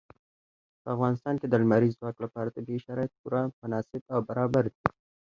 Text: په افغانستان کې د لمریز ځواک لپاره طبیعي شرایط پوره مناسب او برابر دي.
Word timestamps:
په 0.81 0.87
افغانستان 0.95 1.35
کې 1.41 1.47
د 1.49 1.53
لمریز 1.63 1.93
ځواک 1.99 2.17
لپاره 2.25 2.53
طبیعي 2.55 2.79
شرایط 2.85 3.11
پوره 3.19 3.41
مناسب 3.61 4.01
او 4.13 4.19
برابر 4.29 4.63
دي. 4.73 4.81